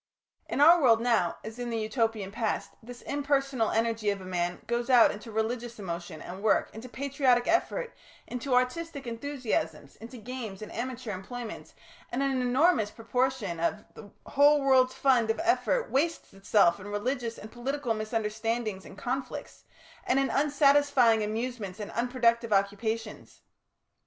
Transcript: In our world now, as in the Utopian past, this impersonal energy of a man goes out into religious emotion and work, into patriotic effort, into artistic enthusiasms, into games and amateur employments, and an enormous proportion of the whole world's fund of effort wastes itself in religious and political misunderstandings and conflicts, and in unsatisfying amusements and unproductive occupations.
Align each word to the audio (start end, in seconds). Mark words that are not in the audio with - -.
In 0.49 0.61
our 0.61 0.81
world 0.81 0.99
now, 0.99 1.37
as 1.43 1.59
in 1.59 1.69
the 1.69 1.77
Utopian 1.77 2.31
past, 2.31 2.71
this 2.81 3.03
impersonal 3.03 3.69
energy 3.69 4.09
of 4.09 4.19
a 4.19 4.25
man 4.25 4.63
goes 4.65 4.89
out 4.89 5.11
into 5.11 5.31
religious 5.31 5.77
emotion 5.77 6.23
and 6.23 6.41
work, 6.41 6.73
into 6.73 6.89
patriotic 6.89 7.47
effort, 7.47 7.93
into 8.25 8.55
artistic 8.55 9.05
enthusiasms, 9.05 9.97
into 9.97 10.17
games 10.17 10.63
and 10.63 10.71
amateur 10.71 11.11
employments, 11.11 11.75
and 12.11 12.23
an 12.23 12.31
enormous 12.41 12.89
proportion 12.89 13.59
of 13.59 13.85
the 13.93 14.09
whole 14.25 14.61
world's 14.61 14.95
fund 14.95 15.29
of 15.29 15.39
effort 15.43 15.91
wastes 15.91 16.33
itself 16.33 16.79
in 16.79 16.87
religious 16.87 17.37
and 17.37 17.51
political 17.51 17.93
misunderstandings 17.93 18.85
and 18.85 18.97
conflicts, 18.97 19.65
and 20.07 20.17
in 20.17 20.31
unsatisfying 20.31 21.21
amusements 21.23 21.79
and 21.79 21.91
unproductive 21.91 22.51
occupations. 22.51 23.41